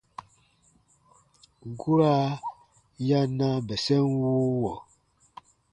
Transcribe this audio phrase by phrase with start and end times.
[1.79, 2.27] Guraa
[3.07, 4.73] ya na bɛsɛn wuuwɔ.